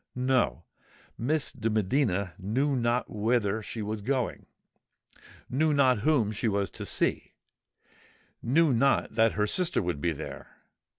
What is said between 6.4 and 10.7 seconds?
was to see—knew not that her sister would be there!